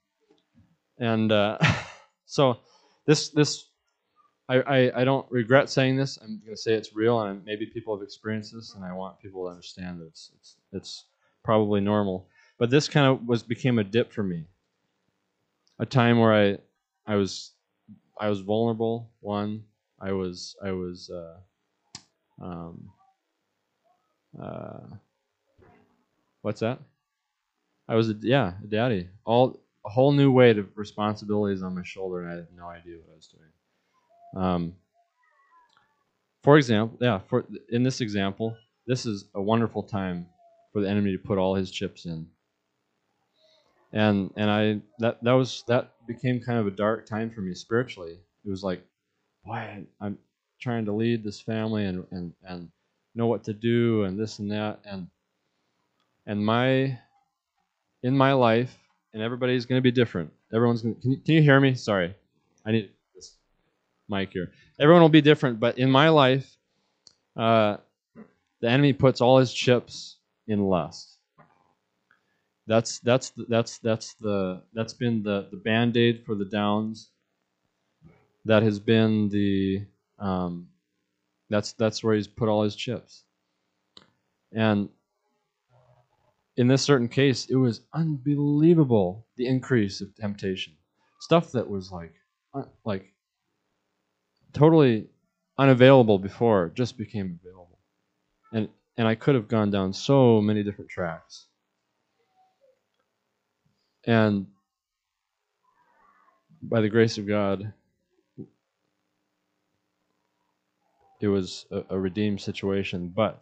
And 0.98 1.32
uh, 1.32 1.58
so 2.26 2.60
this 3.06 3.30
this 3.30 3.66
I, 4.50 4.62
I, 4.62 5.02
I 5.02 5.04
don't 5.06 5.26
regret 5.32 5.70
saying 5.70 5.96
this. 5.96 6.18
I'm 6.18 6.42
going 6.44 6.56
to 6.56 6.62
say 6.62 6.74
it's 6.74 6.94
real, 6.94 7.22
and 7.22 7.44
maybe 7.46 7.66
people 7.68 7.96
have 7.96 8.04
experienced 8.04 8.54
this, 8.54 8.76
and 8.76 8.84
I 8.84 8.92
want 8.92 9.20
people 9.20 9.46
to 9.46 9.50
understand 9.50 10.02
that 10.02 10.08
it's 10.08 10.32
it's, 10.36 10.56
it's 10.74 11.06
probably 11.44 11.80
normal. 11.80 12.28
But 12.60 12.70
this 12.70 12.88
kind 12.88 13.08
of 13.08 13.26
was 13.26 13.44
became 13.44 13.80
a 13.80 13.84
dip 13.84 14.12
for 14.12 14.24
me, 14.24 14.46
a 15.80 15.86
time 15.86 16.20
where 16.20 16.34
I 16.34 16.58
I 17.12 17.16
was 17.16 17.52
I 18.18 18.30
was 18.30 18.40
vulnerable. 18.40 19.12
One, 19.20 19.66
I 20.00 20.14
was 20.14 20.56
I 20.64 20.72
was 20.72 21.10
uh, 21.10 21.40
um, 22.42 22.90
uh, 24.42 24.96
what's 26.42 26.62
that? 26.62 26.80
I 27.90 27.96
was 27.96 28.12
a, 28.12 28.16
yeah 28.22 28.54
a 28.64 28.68
daddy. 28.68 29.10
All 29.26 29.60
a 29.86 29.90
whole 29.90 30.14
new 30.14 30.32
weight 30.32 30.58
of 30.58 30.70
responsibilities 30.78 31.64
on 31.64 31.76
my 31.76 31.84
shoulder, 31.84 32.22
and 32.22 32.32
I 32.32 32.36
had 32.36 32.48
no 32.56 32.68
idea 32.68 32.96
what 33.00 33.12
I 33.12 33.16
was 33.18 33.28
doing. 33.28 34.46
Um, 34.46 34.76
for 36.44 36.56
example, 36.56 36.98
yeah, 37.02 37.20
for 37.28 37.46
in 37.68 37.84
this 37.84 38.00
example, 38.00 38.56
this 38.88 39.06
is 39.06 39.26
a 39.36 39.42
wonderful 39.42 39.84
time 39.84 40.28
for 40.72 40.82
the 40.82 40.90
enemy 40.90 41.12
to 41.12 41.18
put 41.18 41.38
all 41.38 41.56
his 41.56 41.72
chips 41.72 42.06
in. 42.06 42.28
And 43.94 44.32
and 44.38 44.50
I 44.50 44.82
that 45.00 45.24
that 45.24 45.34
was 45.34 45.64
that 45.68 45.94
became 46.08 46.40
kind 46.40 46.60
of 46.60 46.68
a 46.68 46.72
dark 46.72 47.06
time 47.06 47.30
for 47.30 47.42
me 47.42 47.54
spiritually. 47.54 48.18
It 48.46 48.50
was 48.50 48.64
like, 48.64 48.86
boy, 49.46 49.86
I'm 50.00 50.18
trying 50.60 50.86
to 50.86 50.94
lead 50.94 51.24
this 51.24 51.42
family 51.42 51.86
and 51.86 52.06
and 52.12 52.34
and 52.44 52.70
know 53.16 53.28
what 53.28 53.44
to 53.46 53.54
do 53.54 54.04
and 54.04 54.18
this 54.18 54.40
and 54.40 54.52
that 54.52 54.80
and 54.86 55.08
and 56.26 56.46
my 56.46 56.98
in 58.04 58.16
my 58.18 58.34
life 58.34 58.78
and 59.14 59.22
everybody's 59.22 59.66
going 59.66 59.78
to 59.78 59.84
be 59.84 59.92
different. 59.92 60.32
Everyone's 60.54 60.82
going 60.82 60.96
can 60.96 61.12
you, 61.12 61.18
can 61.18 61.36
you 61.36 61.42
hear 61.42 61.60
me? 61.60 61.76
Sorry. 61.76 62.16
I 62.66 62.72
need 62.72 62.92
this 63.14 63.36
mic 64.08 64.32
here. 64.32 64.52
Everyone 64.80 65.02
will 65.02 65.10
be 65.10 65.22
different, 65.22 65.60
but 65.60 65.78
in 65.78 65.92
my 65.92 66.10
life 66.10 66.58
uh, 67.36 67.78
the 68.62 68.70
enemy 68.70 68.94
puts 68.94 69.20
all 69.20 69.40
his 69.40 69.54
chips 69.54 70.18
in 70.48 70.64
lust. 70.64 71.18
That's 72.68 73.00
that's 73.00 73.32
that's 73.50 73.80
that's 73.80 74.14
the 74.16 74.64
that's 74.74 74.94
been 74.94 75.24
the 75.24 75.48
the 75.52 75.58
band 75.58 75.98
aid 75.98 76.24
for 76.26 76.36
the 76.36 76.46
downs. 76.46 77.12
That 78.46 78.64
has 78.64 78.80
been 78.80 79.30
the 79.30 79.86
um, 80.20 80.70
that's 81.50 81.74
that's 81.74 82.04
where 82.04 82.16
he's 82.16 82.28
put 82.28 82.50
all 82.50 82.64
his 82.64 82.76
chips. 82.76 83.26
And 84.54 84.90
in 86.58 86.68
this 86.68 86.84
certain 86.84 87.10
case, 87.10 87.48
it 87.50 87.56
was 87.56 87.82
unbelievable 87.94 89.28
the 89.38 89.48
increase 89.48 90.02
of 90.02 90.16
temptation. 90.16 90.74
Stuff 91.20 91.52
that 91.54 91.70
was 91.70 91.92
like 91.92 92.14
like 92.86 93.14
totally 94.54 95.08
unavailable 95.58 96.20
before 96.20 96.70
just 96.76 96.98
became 96.98 97.40
available. 97.44 97.80
And 98.54 98.70
and 98.98 99.08
I 99.08 99.16
could 99.16 99.36
have 99.36 99.48
gone 99.48 99.72
down 99.72 99.94
so 99.94 100.42
many 100.42 100.64
different 100.64 100.92
tracks. 100.92 101.48
And 104.06 104.48
by 106.62 106.82
the 106.82 106.90
grace 106.90 107.18
of 107.18 107.28
God, 107.28 107.74
it 111.20 111.28
was 111.28 111.66
a, 111.72 111.84
a 111.92 112.00
redeemed 112.00 112.42
situation, 112.42 113.10
but 113.10 113.42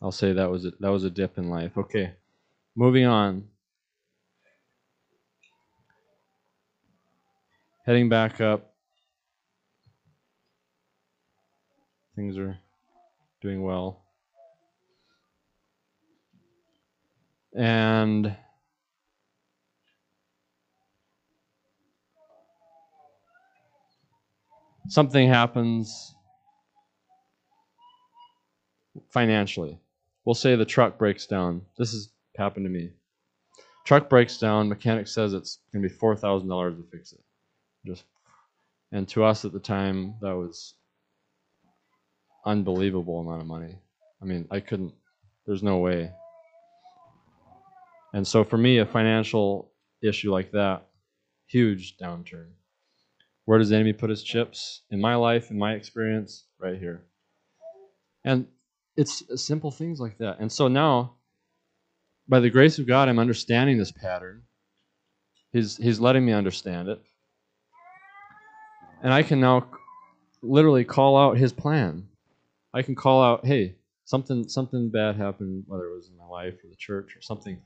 I'll 0.00 0.12
say 0.12 0.32
that 0.32 0.50
was 0.50 0.64
a, 0.64 0.72
that 0.80 0.88
was 0.90 1.04
a 1.04 1.10
dip 1.10 1.38
in 1.38 1.48
life. 1.48 1.76
Okay, 1.76 2.12
moving 2.74 3.06
on. 3.06 3.44
Heading 7.84 8.08
back 8.08 8.40
up. 8.40 8.74
Things 12.16 12.38
are 12.38 12.58
doing 13.40 13.62
well. 13.62 14.01
And 17.54 18.36
something 24.88 25.28
happens 25.28 26.14
financially. 29.10 29.78
We'll 30.24 30.34
say 30.34 30.56
the 30.56 30.64
truck 30.64 30.98
breaks 30.98 31.26
down. 31.26 31.62
This 31.78 31.92
has 31.92 32.10
happened 32.36 32.66
to 32.66 32.70
me. 32.70 32.90
Truck 33.84 34.08
breaks 34.08 34.38
down, 34.38 34.68
mechanic 34.68 35.08
says 35.08 35.34
it's 35.34 35.58
going 35.72 35.82
to 35.82 35.88
be 35.88 35.94
$4,000 35.94 36.76
to 36.76 36.90
fix 36.90 37.12
it. 37.12 37.20
Just 37.84 38.04
and 38.92 39.08
to 39.08 39.24
us 39.24 39.44
at 39.44 39.52
the 39.52 39.58
time 39.58 40.14
that 40.20 40.36
was 40.36 40.74
unbelievable 42.44 43.20
amount 43.20 43.40
of 43.40 43.46
money. 43.46 43.78
I 44.20 44.24
mean, 44.24 44.46
I 44.50 44.60
couldn't 44.60 44.94
there's 45.46 45.62
no 45.62 45.78
way. 45.78 46.12
And 48.12 48.26
so 48.26 48.44
for 48.44 48.58
me 48.58 48.78
a 48.78 48.86
financial 48.86 49.72
issue 50.02 50.32
like 50.32 50.52
that, 50.52 50.88
huge 51.46 51.96
downturn. 51.96 52.48
Where 53.44 53.58
does 53.58 53.70
the 53.70 53.76
enemy 53.76 53.92
put 53.92 54.10
his 54.10 54.22
chips? 54.22 54.82
In 54.90 55.00
my 55.00 55.14
life, 55.14 55.50
in 55.50 55.58
my 55.58 55.72
experience, 55.72 56.44
right 56.58 56.78
here. 56.78 57.04
And 58.24 58.46
it's 58.96 59.22
simple 59.42 59.70
things 59.70 59.98
like 59.98 60.18
that. 60.18 60.38
And 60.38 60.50
so 60.50 60.68
now, 60.68 61.14
by 62.28 62.40
the 62.40 62.50
grace 62.50 62.78
of 62.78 62.86
God, 62.86 63.08
I'm 63.08 63.18
understanding 63.18 63.78
this 63.78 63.90
pattern. 63.90 64.42
He's, 65.52 65.76
he's 65.76 65.98
letting 65.98 66.24
me 66.24 66.32
understand 66.32 66.88
it. 66.88 67.00
And 69.02 69.12
I 69.12 69.22
can 69.22 69.40
now 69.40 69.66
literally 70.42 70.84
call 70.84 71.16
out 71.16 71.36
his 71.36 71.52
plan. 71.52 72.06
I 72.72 72.82
can 72.82 72.94
call 72.94 73.22
out, 73.22 73.44
hey, 73.44 73.76
something 74.04 74.48
something 74.48 74.90
bad 74.90 75.16
happened, 75.16 75.64
whether 75.66 75.86
it 75.86 75.94
was 75.94 76.08
in 76.08 76.16
my 76.16 76.26
life 76.26 76.54
or 76.64 76.68
the 76.68 76.76
church 76.76 77.16
or 77.16 77.22
something, 77.22 77.60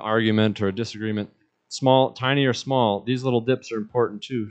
argument 0.00 0.60
or 0.60 0.68
a 0.68 0.74
disagreement, 0.74 1.30
small, 1.68 2.12
tiny 2.12 2.46
or 2.46 2.52
small. 2.52 3.00
These 3.00 3.22
little 3.22 3.40
dips 3.40 3.72
are 3.72 3.76
important 3.76 4.22
too. 4.22 4.50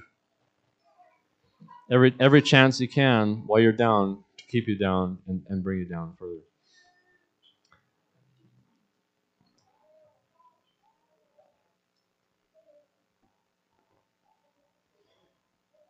Every 1.91 2.13
every 2.19 2.41
chance 2.41 2.79
you 2.79 2.88
can 2.88 3.43
while 3.45 3.60
you're 3.60 3.71
down, 3.71 4.23
to 4.38 4.43
keep 4.45 4.67
you 4.67 4.77
down 4.77 5.19
and, 5.27 5.43
and 5.49 5.63
bring 5.63 5.79
you 5.79 5.86
down 5.86 6.15
further. 6.17 6.41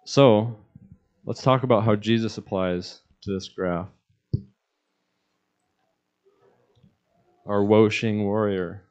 So, 0.05 0.57
let's 1.25 1.41
talk 1.41 1.63
about 1.63 1.83
how 1.85 1.95
Jesus 1.95 2.37
applies 2.37 3.01
to 3.21 3.33
this 3.33 3.47
graph. 3.47 3.87
Our 7.45 7.61
Woshing 7.61 8.23
warrior. 8.23 8.83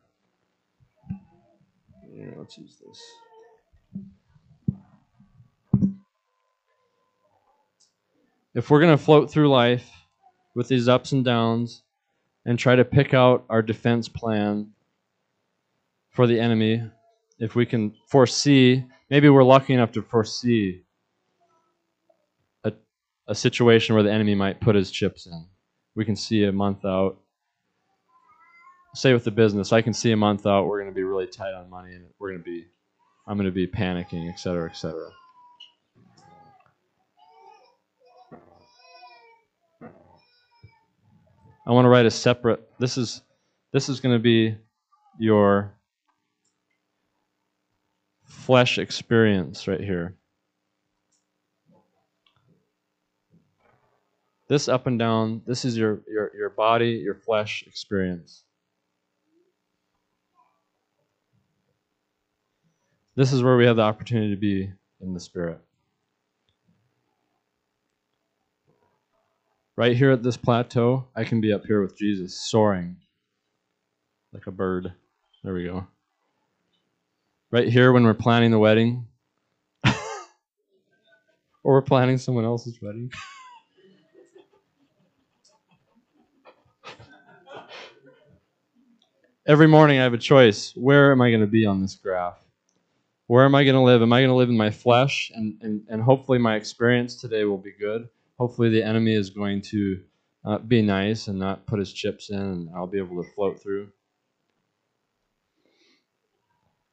Yeah, 2.14 2.26
let's 2.36 2.58
use 2.58 2.80
this. 2.84 3.02
if 8.54 8.70
we're 8.70 8.80
going 8.80 8.96
to 8.96 9.02
float 9.02 9.30
through 9.30 9.48
life 9.48 9.90
with 10.54 10.68
these 10.68 10.88
ups 10.88 11.12
and 11.12 11.24
downs 11.24 11.82
and 12.44 12.58
try 12.58 12.76
to 12.76 12.84
pick 12.84 13.14
out 13.14 13.44
our 13.48 13.62
defense 13.62 14.08
plan 14.08 14.70
for 16.10 16.26
the 16.26 16.38
enemy, 16.38 16.82
if 17.38 17.54
we 17.54 17.64
can 17.64 17.94
foresee, 18.08 18.84
maybe 19.08 19.28
we're 19.28 19.42
lucky 19.42 19.72
enough 19.72 19.92
to 19.92 20.02
foresee 20.02 20.82
a, 22.64 22.72
a 23.26 23.34
situation 23.34 23.94
where 23.94 24.04
the 24.04 24.12
enemy 24.12 24.34
might 24.34 24.60
put 24.60 24.74
his 24.76 24.90
chips 24.90 25.26
in. 25.26 25.46
We 25.94 26.04
can 26.04 26.16
see 26.16 26.44
a 26.44 26.52
month 26.52 26.84
out. 26.84 27.21
Say 28.94 29.14
with 29.14 29.24
the 29.24 29.30
business, 29.30 29.72
I 29.72 29.80
can 29.80 29.94
see 29.94 30.12
a 30.12 30.16
month 30.16 30.46
out 30.46 30.66
we're 30.66 30.80
going 30.80 30.90
to 30.90 30.94
be 30.94 31.02
really 31.02 31.26
tight 31.26 31.54
on 31.54 31.70
money 31.70 31.94
and 31.94 32.04
we're 32.18 32.30
going 32.30 32.42
to 32.42 32.44
be, 32.44 32.66
I'm 33.26 33.38
going 33.38 33.46
to 33.46 33.50
be 33.50 33.66
panicking, 33.66 34.30
et 34.30 34.38
cetera, 34.38 34.68
et 34.68 34.76
cetera. 34.76 35.10
I 41.66 41.70
want 41.70 41.84
to 41.84 41.88
write 41.88 42.06
a 42.06 42.10
separate. 42.10 42.60
This 42.78 42.98
is 42.98 43.22
this 43.72 43.88
is 43.88 44.00
going 44.00 44.14
to 44.14 44.22
be 44.22 44.56
your 45.18 45.74
flesh 48.24 48.78
experience 48.78 49.68
right 49.68 49.80
here. 49.80 50.16
This 54.48 54.68
up 54.68 54.86
and 54.86 54.98
down, 54.98 55.42
this 55.46 55.64
is 55.64 55.78
your 55.78 56.02
your 56.08 56.32
your 56.36 56.50
body, 56.50 56.90
your 56.90 57.14
flesh 57.14 57.64
experience. 57.66 58.44
This 63.14 63.32
is 63.34 63.42
where 63.42 63.58
we 63.58 63.66
have 63.66 63.76
the 63.76 63.82
opportunity 63.82 64.30
to 64.30 64.40
be 64.40 64.72
in 65.00 65.12
the 65.12 65.20
spirit. 65.20 65.60
Right 69.76 69.94
here 69.94 70.10
at 70.12 70.22
this 70.22 70.38
plateau, 70.38 71.08
I 71.14 71.24
can 71.24 71.42
be 71.42 71.52
up 71.52 71.66
here 71.66 71.82
with 71.82 71.94
Jesus, 71.96 72.34
soaring 72.34 72.96
like 74.32 74.46
a 74.46 74.50
bird. 74.50 74.94
There 75.44 75.52
we 75.52 75.64
go. 75.64 75.86
Right 77.50 77.68
here, 77.68 77.92
when 77.92 78.04
we're 78.04 78.14
planning 78.14 78.50
the 78.50 78.58
wedding, 78.58 79.06
or 79.84 79.92
we're 81.64 81.82
planning 81.82 82.16
someone 82.16 82.46
else's 82.46 82.80
wedding. 82.80 83.10
Every 89.46 89.68
morning, 89.68 89.98
I 89.98 90.04
have 90.04 90.14
a 90.14 90.18
choice. 90.18 90.74
Where 90.76 91.12
am 91.12 91.20
I 91.20 91.28
going 91.28 91.42
to 91.42 91.46
be 91.46 91.66
on 91.66 91.82
this 91.82 91.94
graph? 91.94 92.42
Where 93.32 93.46
am 93.46 93.54
I 93.54 93.64
going 93.64 93.76
to 93.76 93.80
live? 93.80 94.02
Am 94.02 94.12
I 94.12 94.20
going 94.20 94.28
to 94.28 94.34
live 94.34 94.50
in 94.50 94.58
my 94.58 94.68
flesh? 94.68 95.32
And, 95.34 95.56
and, 95.62 95.80
and 95.88 96.02
hopefully, 96.02 96.36
my 96.36 96.56
experience 96.56 97.16
today 97.16 97.44
will 97.44 97.56
be 97.56 97.72
good. 97.72 98.10
Hopefully, 98.38 98.68
the 98.68 98.82
enemy 98.82 99.14
is 99.14 99.30
going 99.30 99.62
to 99.62 100.00
uh, 100.44 100.58
be 100.58 100.82
nice 100.82 101.28
and 101.28 101.38
not 101.38 101.64
put 101.64 101.78
his 101.78 101.94
chips 101.94 102.28
in, 102.28 102.38
and 102.38 102.68
I'll 102.76 102.86
be 102.86 102.98
able 102.98 103.24
to 103.24 103.30
float 103.30 103.62
through. 103.62 103.88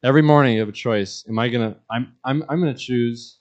Every 0.02 0.22
morning, 0.22 0.54
you 0.54 0.62
have 0.62 0.70
a 0.70 0.72
choice. 0.72 1.26
Am 1.28 1.38
I 1.38 1.50
going 1.50 1.74
to, 1.74 1.80
I'm, 1.92 2.14
I'm, 2.24 2.46
I'm 2.48 2.62
going 2.62 2.74
to 2.74 2.80
choose 2.80 3.40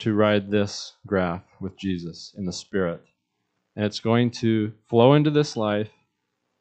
to 0.00 0.14
ride 0.14 0.50
this 0.50 0.94
graph 1.06 1.44
with 1.60 1.76
Jesus 1.78 2.34
in 2.36 2.46
the 2.46 2.52
Spirit. 2.52 3.00
And 3.76 3.84
it's 3.84 4.00
going 4.00 4.32
to 4.42 4.72
flow 4.88 5.14
into 5.14 5.30
this 5.30 5.56
life, 5.56 5.92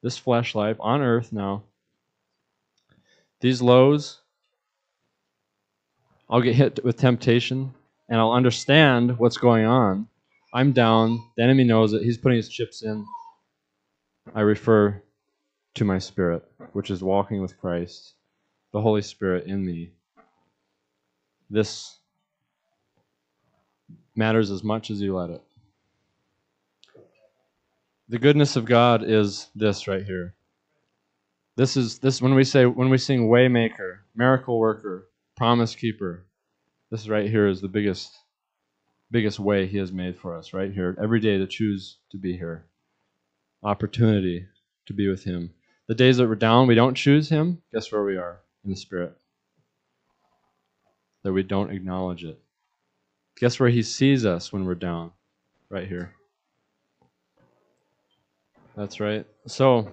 this 0.03 0.19
flesh 0.19 0.53
life 0.53 0.77
on 0.79 1.01
earth 1.01 1.33
now. 1.33 1.63
These 3.41 3.63
lows, 3.63 4.21
I'll 6.29 6.41
get 6.41 6.55
hit 6.55 6.83
with 6.83 6.97
temptation 6.97 7.73
and 8.09 8.19
I'll 8.19 8.33
understand 8.33 9.17
what's 9.17 9.37
going 9.37 9.65
on. 9.65 10.07
I'm 10.53 10.73
down. 10.73 11.23
The 11.37 11.43
enemy 11.43 11.63
knows 11.63 11.93
it. 11.93 12.03
He's 12.03 12.17
putting 12.17 12.37
his 12.37 12.49
chips 12.49 12.83
in. 12.83 13.05
I 14.35 14.41
refer 14.41 15.01
to 15.75 15.85
my 15.85 15.99
spirit, 15.99 16.43
which 16.73 16.89
is 16.89 17.03
walking 17.03 17.41
with 17.41 17.57
Christ, 17.59 18.15
the 18.73 18.81
Holy 18.81 19.01
Spirit 19.01 19.45
in 19.45 19.65
me. 19.65 19.91
This 21.49 21.99
matters 24.15 24.51
as 24.51 24.63
much 24.63 24.89
as 24.89 24.99
you 24.99 25.15
let 25.15 25.29
it. 25.29 25.43
The 28.09 28.17
goodness 28.17 28.55
of 28.55 28.65
God 28.65 29.03
is 29.03 29.47
this 29.55 29.87
right 29.87 30.03
here. 30.03 30.33
This 31.55 31.77
is 31.77 31.99
this 31.99 32.21
when 32.21 32.35
we 32.35 32.43
say 32.43 32.65
when 32.65 32.89
we 32.89 32.97
sing 32.97 33.29
waymaker, 33.29 33.99
miracle 34.15 34.59
worker, 34.59 35.07
promise 35.37 35.75
keeper. 35.75 36.25
This 36.89 37.07
right 37.07 37.29
here 37.29 37.47
is 37.47 37.61
the 37.61 37.67
biggest 37.67 38.17
biggest 39.09 39.39
way 39.39 39.67
he 39.67 39.77
has 39.77 39.91
made 39.91 40.17
for 40.17 40.35
us 40.35 40.51
right 40.51 40.73
here 40.73 40.97
every 41.01 41.21
day 41.21 41.37
to 41.37 41.47
choose 41.47 41.97
to 42.11 42.17
be 42.17 42.35
here. 42.35 42.65
Opportunity 43.63 44.45
to 44.87 44.93
be 44.93 45.07
with 45.07 45.23
him. 45.23 45.51
The 45.87 45.95
days 45.95 46.17
that 46.17 46.27
we're 46.27 46.35
down, 46.35 46.67
we 46.67 46.75
don't 46.75 46.95
choose 46.95 47.29
him, 47.29 47.61
guess 47.71 47.89
where 47.91 48.03
we 48.03 48.17
are 48.17 48.39
in 48.65 48.71
the 48.71 48.75
spirit. 48.75 49.15
That 51.23 51.31
we 51.31 51.43
don't 51.43 51.71
acknowledge 51.71 52.25
it. 52.25 52.39
Guess 53.39 53.59
where 53.59 53.69
he 53.69 53.83
sees 53.83 54.25
us 54.25 54.51
when 54.51 54.65
we're 54.65 54.75
down? 54.75 55.11
Right 55.69 55.87
here. 55.87 56.13
That's 58.75 58.99
right. 58.99 59.25
So 59.45 59.89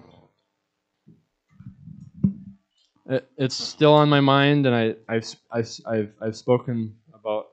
it, 3.07 3.29
it's 3.37 3.55
still 3.55 3.93
on 3.93 4.09
my 4.09 4.19
mind, 4.19 4.65
and 4.65 4.75
I, 4.75 4.95
I've, 5.07 5.35
I've, 5.51 5.69
I've, 5.85 6.13
I've 6.21 6.35
spoken 6.35 6.95
about 7.13 7.47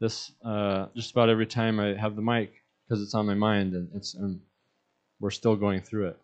this 0.00 0.32
uh, 0.44 0.86
just 0.94 1.12
about 1.12 1.28
every 1.28 1.46
time 1.46 1.80
I 1.80 1.94
have 1.94 2.16
the 2.16 2.22
mic 2.22 2.52
because 2.88 3.02
it's 3.02 3.14
on 3.14 3.26
my 3.26 3.34
mind, 3.34 3.74
and 3.74 3.88
it's 3.94 4.14
and 4.14 4.40
we're 5.20 5.30
still 5.30 5.56
going 5.56 5.80
through 5.80 6.08
it. 6.08 6.18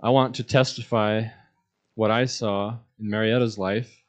I 0.00 0.10
want 0.10 0.36
to 0.36 0.42
testify 0.42 1.24
what 1.94 2.10
I 2.10 2.24
saw 2.24 2.78
in 2.98 3.10
Marietta's 3.10 3.58
life 3.58 4.00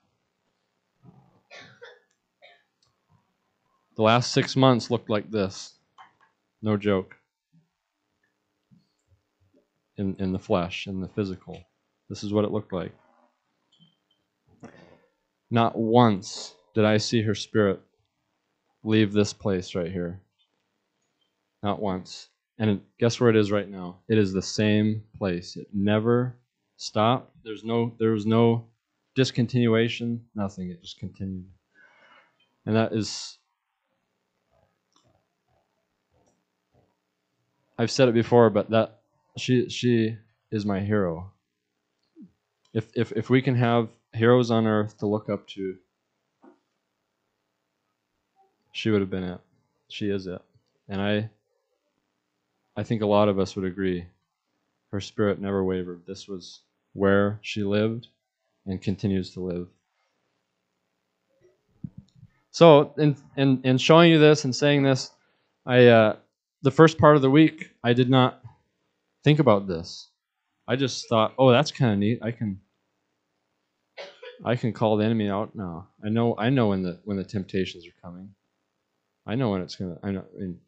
The 4.02 4.04
last 4.04 4.32
six 4.32 4.56
months 4.56 4.90
looked 4.90 5.10
like 5.10 5.30
this. 5.30 5.74
No 6.62 6.78
joke. 6.78 7.16
In, 9.98 10.16
in 10.18 10.32
the 10.32 10.40
flesh, 10.40 10.88
in 10.88 11.02
the 11.02 11.08
physical. 11.10 11.62
This 12.12 12.26
is 12.26 12.34
what 12.34 12.44
it 12.44 12.52
looked 12.52 12.74
like. 12.74 12.92
Not 15.50 15.78
once 15.78 16.54
did 16.74 16.84
I 16.84 16.98
see 16.98 17.22
her 17.22 17.34
spirit 17.34 17.80
leave 18.84 19.14
this 19.14 19.32
place 19.32 19.76
right 19.76 19.90
here. 19.90 20.20
Not 21.64 21.82
once. 21.82 22.28
And 22.60 22.82
guess 23.00 23.18
where 23.18 23.30
it 23.30 23.38
is 23.38 23.50
right 23.50 23.70
now? 23.70 24.00
It 24.10 24.18
is 24.18 24.34
the 24.34 24.42
same 24.42 25.04
place. 25.18 25.56
It 25.56 25.68
never 25.74 26.36
stopped. 26.76 27.34
There's 27.46 27.64
no 27.64 27.96
there 27.98 28.12
was 28.12 28.26
no 28.26 28.66
discontinuation, 29.18 30.20
nothing. 30.36 30.70
It 30.70 30.82
just 30.82 31.00
continued. 31.00 31.50
And 32.66 32.76
that 32.76 32.92
is 32.92 33.38
I've 37.78 37.90
said 37.90 38.10
it 38.10 38.14
before, 38.14 38.50
but 38.50 38.70
that 38.72 39.00
she 39.38 39.70
she 39.70 40.18
is 40.52 40.66
my 40.66 40.82
hero. 40.82 41.32
If 42.74 42.88
if 42.96 43.12
if 43.12 43.30
we 43.30 43.42
can 43.42 43.56
have 43.56 43.90
heroes 44.14 44.52
on 44.52 44.68
earth 44.68 44.98
to 45.00 45.08
look 45.08 45.30
up 45.30 45.48
to, 45.50 45.78
she 48.72 48.90
would 48.90 49.02
have 49.02 49.10
been 49.10 49.24
it. 49.24 49.40
She 49.90 50.10
is 50.10 50.28
it. 50.28 50.42
And 50.88 51.02
I 51.02 51.30
I 52.76 52.84
think 52.84 53.02
a 53.02 53.08
lot 53.08 53.30
of 53.30 53.40
us 53.40 53.56
would 53.56 53.66
agree. 53.66 54.06
Her 54.92 55.02
spirit 55.02 55.40
never 55.40 55.64
wavered. 55.64 56.04
This 56.06 56.28
was 56.28 56.62
where 56.94 57.40
she 57.42 57.64
lived 57.64 58.08
and 58.66 58.82
continues 58.82 59.32
to 59.34 59.42
live. 59.42 59.68
So, 62.52 62.94
in, 62.98 63.16
in, 63.38 63.62
in 63.64 63.78
showing 63.78 64.12
you 64.12 64.20
this 64.20 64.44
and 64.44 64.54
saying 64.54 64.84
this, 64.84 65.12
I, 65.66 65.88
uh, 65.88 66.16
the 66.64 66.72
first 66.72 66.98
part 66.98 67.16
of 67.16 67.22
the 67.22 67.30
week, 67.30 67.72
I 67.84 67.94
did 67.94 68.10
not 68.10 68.44
think 69.24 69.40
about 69.40 69.68
this. 69.68 70.10
I 70.72 70.78
just 70.78 71.10
thought, 71.10 71.34
oh, 71.38 71.52
that's 71.52 71.70
kind 71.70 71.92
of 71.92 72.00
neat. 72.00 72.20
I 72.22 72.32
can 72.32 72.62
I 74.46 74.56
can 74.56 74.72
call 74.72 74.96
the 74.96 75.04
enemy 75.04 75.30
out 75.30 75.54
now. 75.54 75.90
I 76.02 76.08
know 76.08 76.34
I 76.38 76.50
know 76.50 76.68
when 76.68 76.82
the 76.82 77.02
when 77.04 77.18
the 77.18 77.26
temptations 77.26 77.86
are 77.86 78.02
coming. 78.02 78.30
I 79.28 79.36
know 79.36 79.50
when 79.50 79.64
it's 79.64 79.76
gonna. 79.76 79.98
I 80.02 80.12
know. 80.12 80.24
I, 80.34 80.40
mean, 80.40 80.60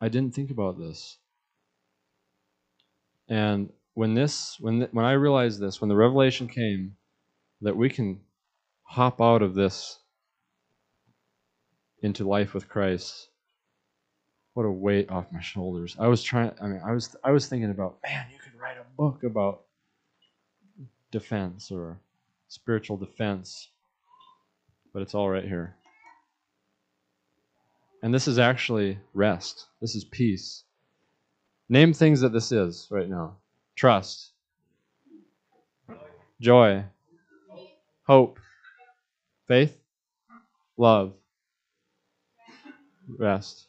I 0.00 0.08
didn't 0.08 0.34
think 0.34 0.50
about 0.50 0.80
this. 0.80 1.18
And 3.28 3.70
when 3.94 4.14
this 4.14 4.56
when 4.58 4.80
the, 4.80 4.88
when 4.90 5.04
I 5.04 5.12
realized 5.12 5.60
this, 5.60 5.80
when 5.80 5.90
the 5.90 5.94
revelation 5.94 6.48
came, 6.48 6.96
that 7.60 7.76
we 7.76 7.88
can 7.88 8.20
hop 8.82 9.20
out 9.20 9.42
of 9.42 9.54
this 9.54 9.96
into 12.02 12.26
life 12.26 12.52
with 12.52 12.68
Christ, 12.68 13.28
what 14.54 14.64
a 14.64 14.70
weight 14.70 15.10
off 15.10 15.32
my 15.32 15.40
shoulders. 15.40 15.96
I 15.98 16.08
was 16.08 16.22
trying 16.22 16.52
I 16.60 16.66
mean 16.66 16.80
I 16.84 16.92
was 16.92 17.14
I 17.24 17.30
was 17.30 17.46
thinking 17.46 17.70
about, 17.70 17.98
man, 18.02 18.26
you 18.32 18.38
could 18.38 18.58
write 18.60 18.76
a 18.76 18.84
book 18.96 19.24
about 19.24 19.62
defense 21.10 21.70
or 21.70 21.98
spiritual 22.48 22.96
defense. 22.96 23.68
But 24.92 25.02
it's 25.02 25.14
all 25.14 25.28
right 25.28 25.44
here. 25.44 25.74
And 28.02 28.12
this 28.12 28.28
is 28.28 28.38
actually 28.38 28.98
rest. 29.14 29.66
This 29.80 29.94
is 29.94 30.04
peace. 30.04 30.64
Name 31.68 31.94
things 31.94 32.20
that 32.20 32.32
this 32.32 32.52
is 32.52 32.88
right 32.90 33.08
now. 33.08 33.36
Trust. 33.76 34.32
Joy. 36.40 36.84
Hope. 38.06 38.38
Faith. 39.46 39.78
Love 40.76 41.14
rest. 43.18 43.66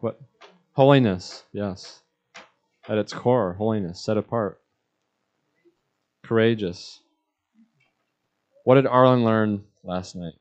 What? 0.00 0.20
Holiness, 0.72 1.44
yes. 1.52 2.02
At 2.88 2.98
its 2.98 3.12
core, 3.12 3.54
holiness, 3.54 4.00
set 4.00 4.16
apart. 4.16 4.60
Courageous. 6.24 7.00
What 8.64 8.76
did 8.76 8.86
Arlen 8.86 9.24
learn 9.24 9.64
last 9.84 10.16
night? 10.16 10.34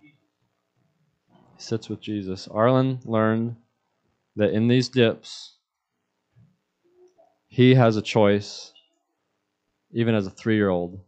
He 0.00 0.14
sits 1.58 1.88
with 1.88 2.00
Jesus. 2.00 2.48
Arlen 2.48 3.00
learned 3.04 3.56
that 4.36 4.52
in 4.52 4.68
these 4.68 4.88
dips, 4.88 5.56
he 7.48 7.74
has 7.74 7.96
a 7.96 8.02
choice, 8.02 8.72
even 9.92 10.14
as 10.14 10.26
a 10.26 10.30
three 10.30 10.56
year 10.56 10.68
old, 10.68 11.00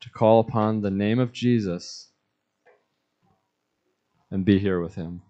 to 0.00 0.10
call 0.10 0.40
upon 0.40 0.80
the 0.80 0.90
name 0.90 1.18
of 1.18 1.32
Jesus 1.32 2.10
and 4.30 4.44
be 4.44 4.58
here 4.58 4.80
with 4.80 4.94
him. 4.94 5.22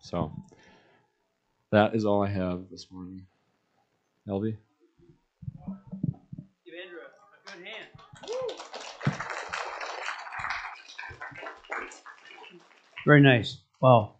So, 0.00 0.32
that 1.72 1.94
is 1.94 2.04
all 2.04 2.22
I 2.22 2.28
have 2.28 2.70
this 2.70 2.90
morning. 2.90 3.26
Elby? 4.28 4.56
Give 6.64 6.74
Andrew 6.74 6.98
a 6.98 7.56
good 7.56 7.66
hand. 7.66 7.88
Very 13.06 13.20
nice. 13.20 13.58
Wow. 13.80 14.19